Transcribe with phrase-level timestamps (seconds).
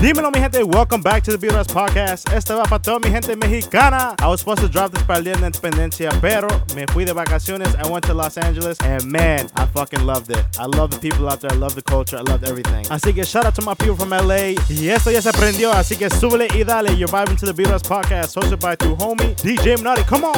[0.00, 0.62] Dímelo, mi gente.
[0.62, 2.30] Welcome back to the Us Podcast.
[2.30, 4.14] Este va para toda mi gente mexicana.
[4.20, 7.14] I was supposed to drop this para el Día de Independencia, pero me fui de
[7.14, 7.74] vacaciones.
[7.76, 10.44] I went to Los Angeles, and man, I fucking loved it.
[10.58, 11.50] I love the people out there.
[11.50, 12.18] I love the culture.
[12.18, 12.84] I loved everything.
[12.90, 14.54] Así que shout out to my people from LA.
[14.68, 16.94] Y esto ya se aprendió, así que súbele y dale.
[16.94, 20.04] You're vibing to the Us Podcast, hosted by tu homie, DJ Minotti.
[20.04, 20.36] Come on.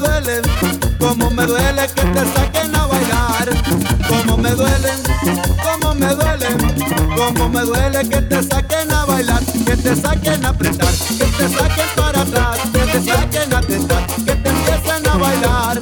[0.00, 0.42] Duele,
[0.98, 3.48] cómo me duele que te saquen a bailar.
[4.08, 4.92] Cómo me duele,
[5.62, 6.48] cómo me duele,
[7.16, 11.48] cómo me duele que te saquen a bailar, que te saquen a apretar, que te
[11.48, 15.78] saquen para atrás, que te saquen a tentar, que te empiecen a bailar.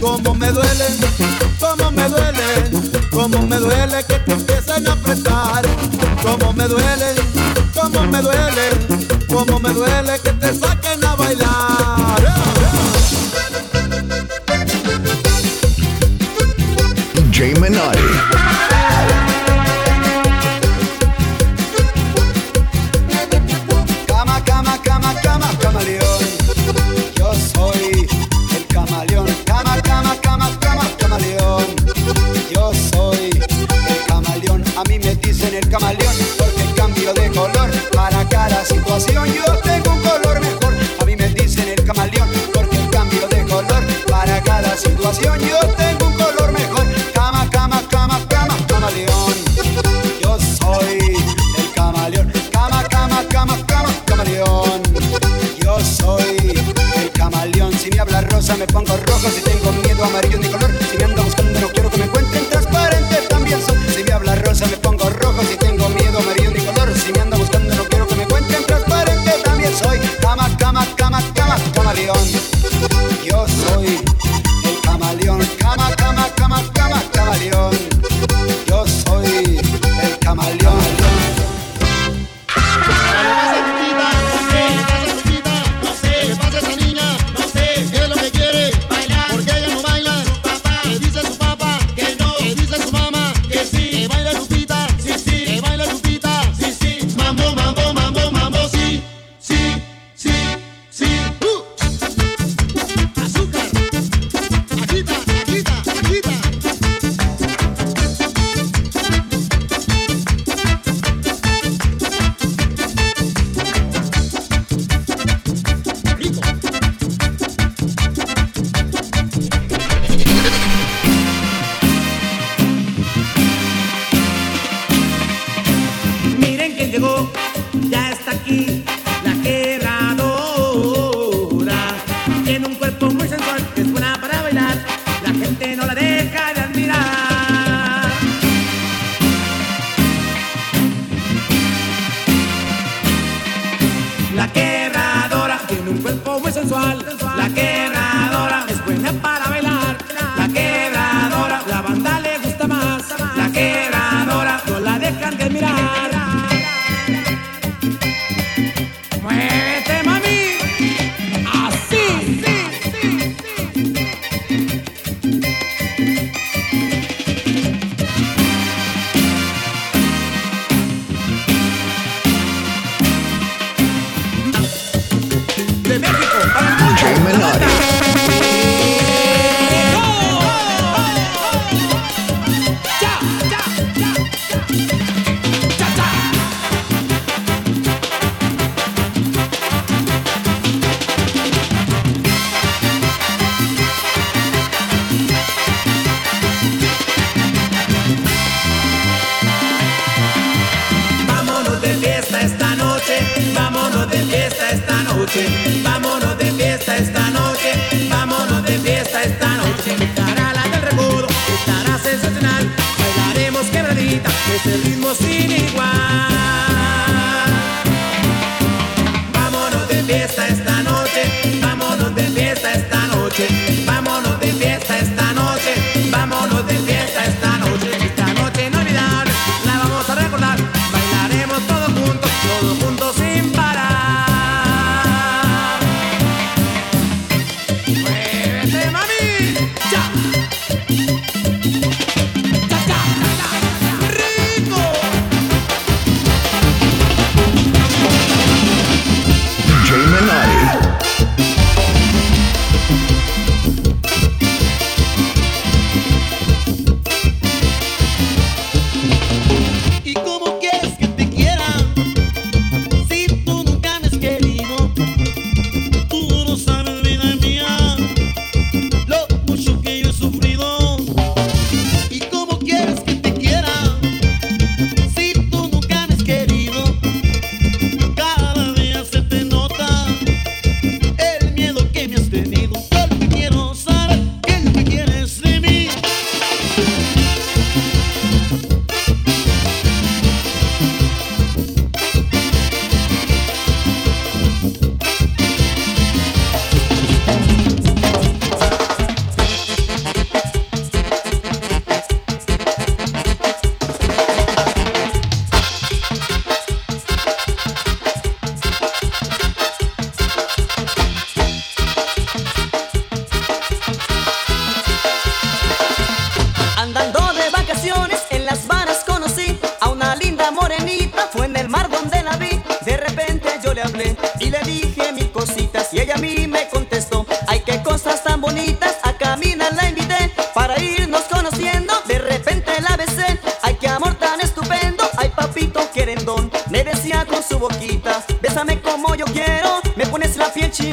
[0.00, 0.86] Cómo me duele,
[1.60, 2.48] cómo me duele,
[3.10, 5.64] cómo me duele que te empiecen a apretar.
[6.22, 7.14] Cómo me duele,
[7.74, 8.66] cómo me duele,
[9.28, 12.25] cómo me duele que te saquen a bailar.
[17.36, 18.35] J Minotti.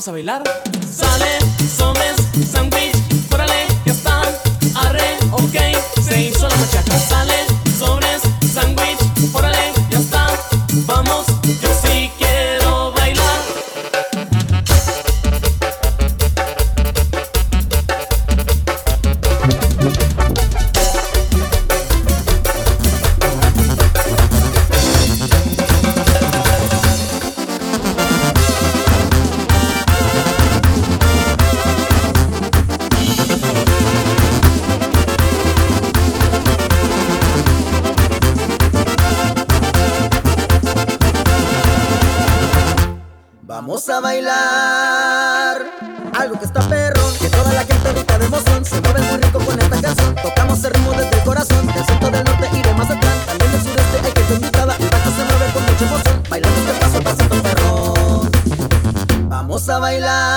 [0.00, 0.42] vamos a bailar.
[0.90, 1.38] Sale,
[1.76, 2.16] somes,
[2.50, 2.96] sándwich,
[3.34, 4.22] órale, ya está.
[4.74, 6.98] arre, ok, se hizo la machaca.
[6.98, 7.39] Sale,
[59.90, 60.29] may lang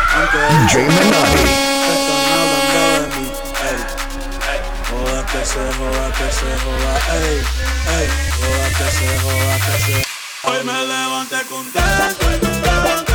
[0.00, 1.70] DJ Menotti.
[4.88, 5.24] Joda
[10.42, 13.09] Hoy me levanté contento, hoy me levanté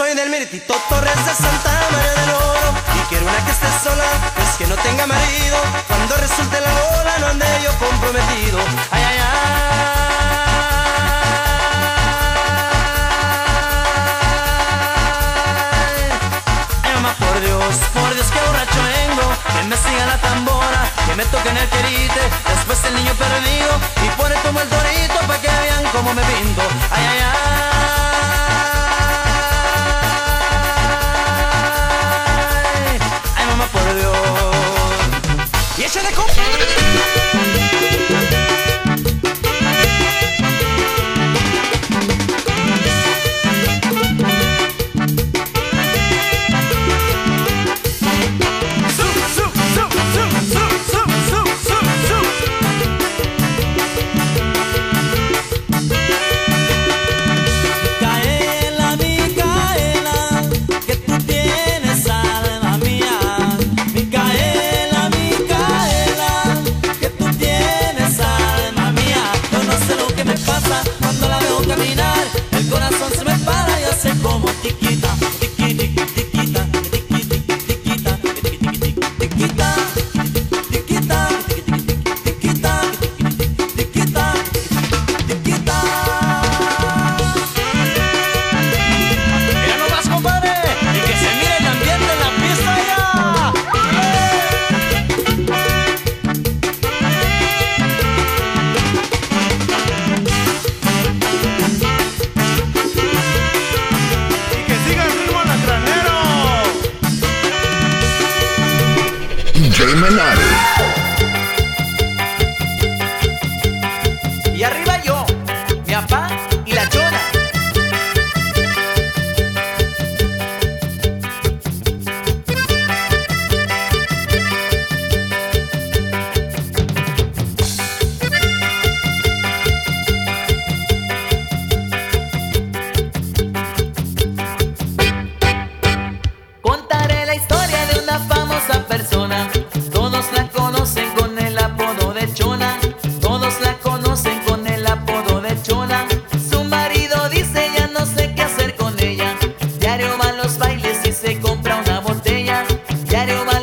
[0.00, 2.72] Soy del Miritito Torres de Santa María del Oro.
[2.96, 4.02] Y quiero una que esté sola,
[4.34, 5.58] pues que no tenga marido.
[5.88, 8.60] Cuando resulte la bola no ande yo comprometido.
[8.92, 9.28] Ay, ay, ay.
[16.82, 19.28] Ay, mamá, por Dios, por Dios, qué borracho vengo.
[19.52, 22.22] Que me siga la tambora, que me toquen el querite.
[22.48, 23.70] Después el niño perdido
[24.02, 26.62] Y pone como el torito pa' que vean cómo me pinto.
[26.90, 27.60] Ay, ay, ay.
[33.60, 34.16] llama por Dios.
[35.78, 36.12] Y ese de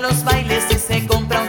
[0.08, 1.47] los bailes y se compra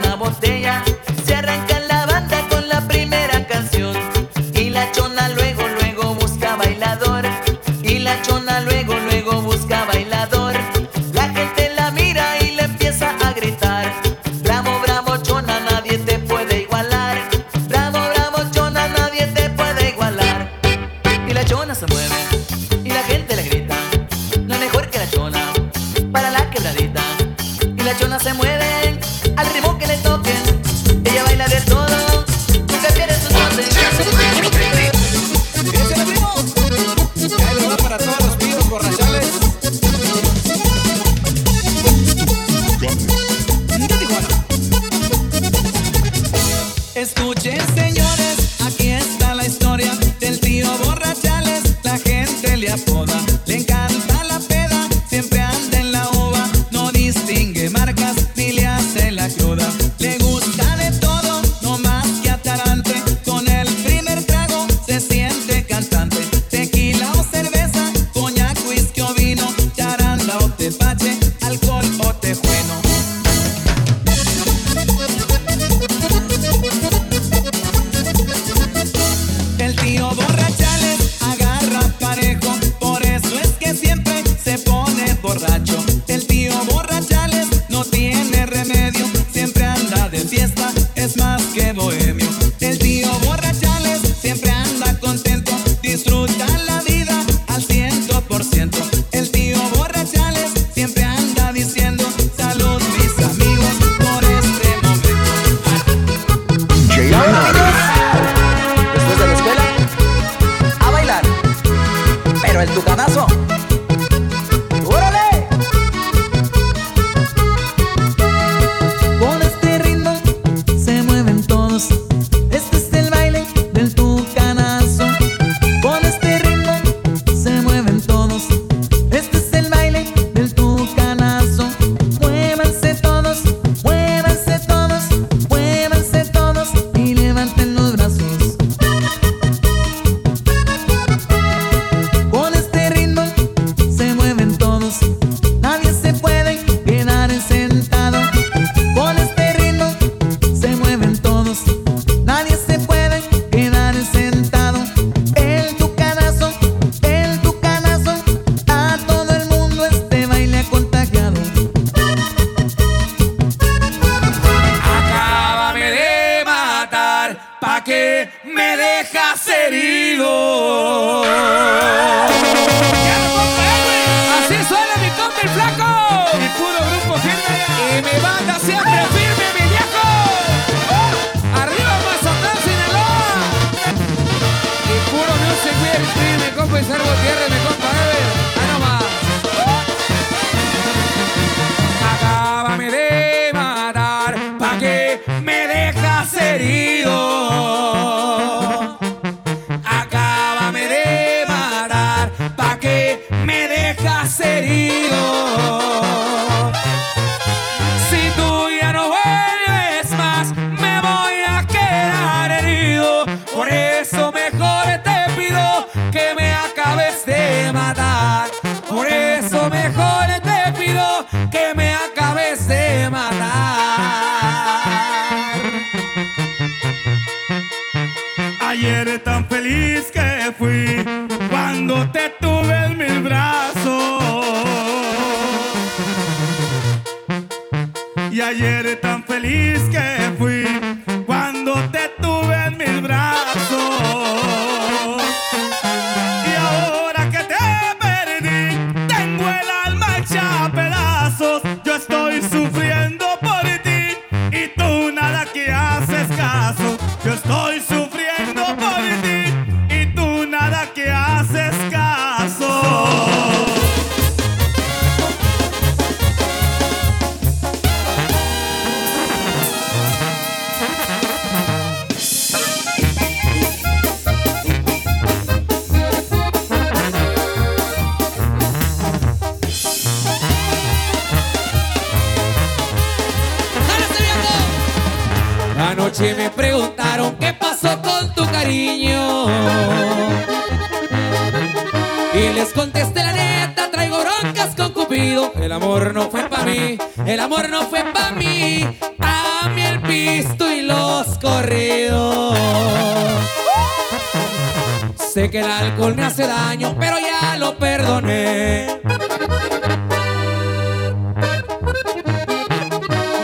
[257.24, 257.97] Just nice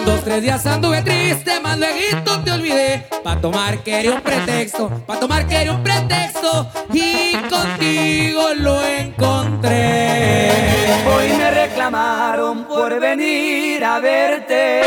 [0.04, 3.06] Dos, tres días anduve triste, más luego te olvidé.
[3.22, 6.68] Pa' tomar quería un pretexto, pa' tomar quería un pretexto.
[6.92, 10.50] Y contigo lo encontré.
[11.06, 14.82] Hoy me reclamaron por venir a verte.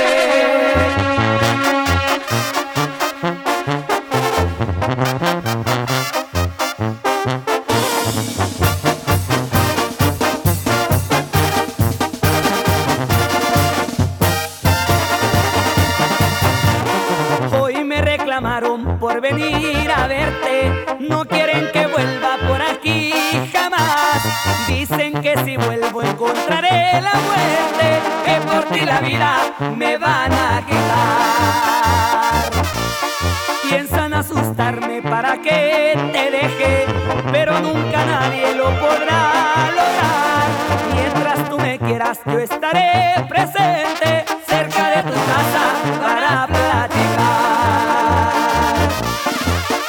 [34.75, 36.85] para que te deje,
[37.31, 40.47] pero nunca nadie lo podrá lograr.
[40.93, 45.63] Mientras tú me quieras, yo estaré presente cerca de tu casa
[46.01, 47.77] para platicar.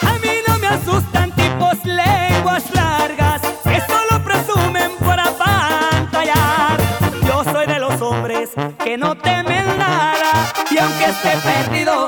[0.07, 6.79] A mí no me asustan tipos lenguas largas que solo presumen para pantallar.
[7.27, 8.51] Yo soy de los hombres
[8.85, 12.08] que no temen nada y aunque esté perdido,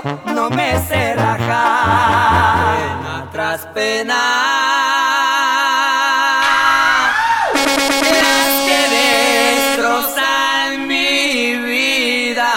[4.10, 4.50] nada.
[8.22, 8.80] Las que
[9.76, 12.50] destrozan mi vida.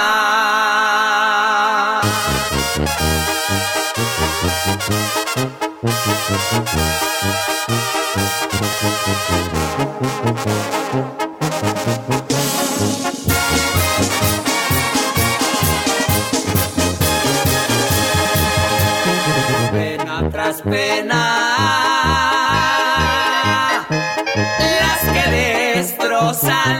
[20.65, 21.02] Pero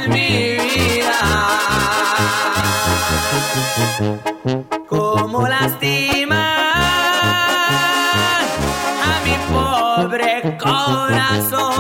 [0.08, 1.20] mi vida.
[4.88, 6.38] Como lastiman
[9.04, 11.74] a mi pobre corazón.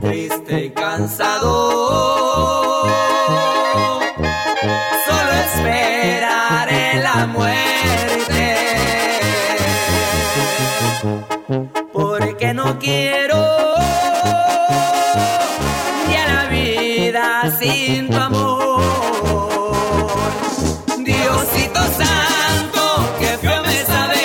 [0.00, 1.79] Triste y cansado.
[18.20, 18.82] Amor,
[20.98, 22.82] diosito Santo
[23.18, 24.20] que pio me sabe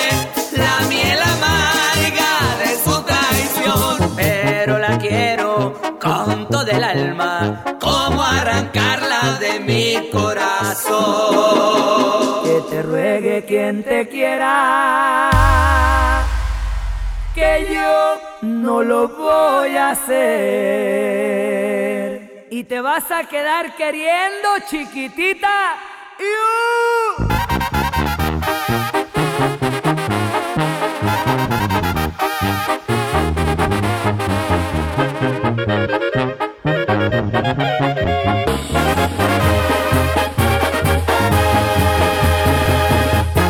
[0.51, 9.38] la miel amarga de su traición, pero la quiero con todo el alma, cómo arrancarla
[9.39, 10.95] de mi corazón.
[12.43, 15.31] Que te ruegue quien te quiera,
[17.34, 21.65] que yo no lo voy a hacer
[22.58, 25.76] y te vas a quedar queriendo, chiquitita.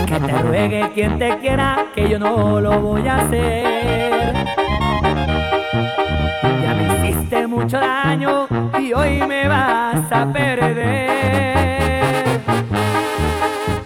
[0.08, 4.34] Que te ruegue quien te quiera, que yo no lo voy a hacer.
[6.42, 10.86] Ya me hiciste mucho daño y hoy me vas a perder.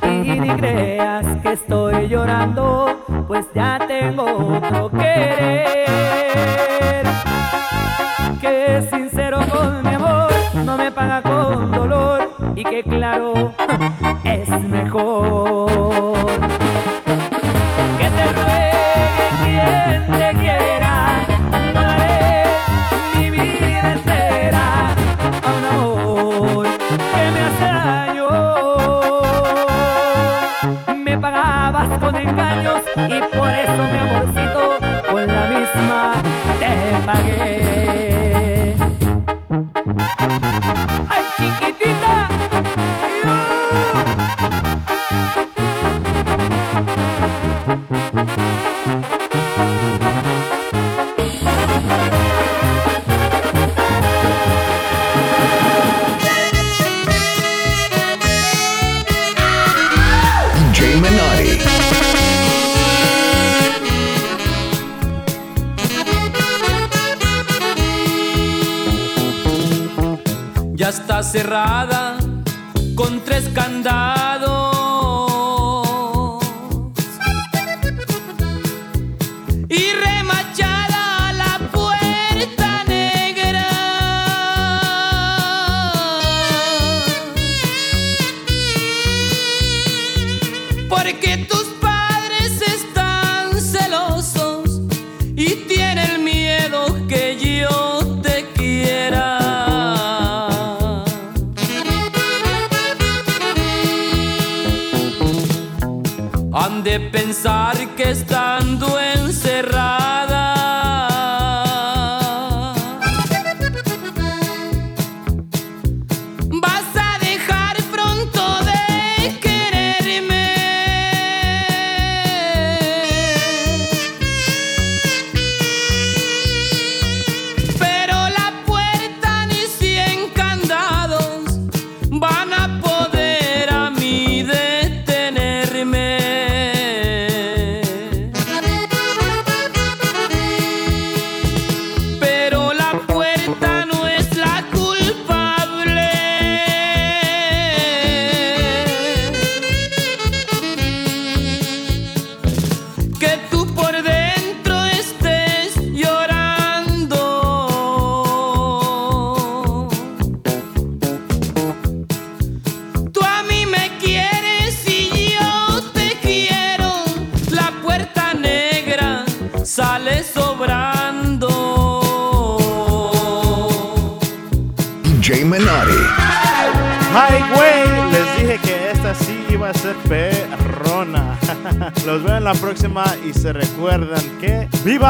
[0.03, 4.25] Y ni creas que estoy llorando, pues ya tengo
[4.57, 5.65] otro querer.
[8.41, 10.33] Que es sincero con mi amor,
[10.65, 13.53] no me paga con dolor y que claro
[14.25, 15.58] es mejor.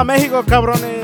[0.03, 0.98] México, cabrones.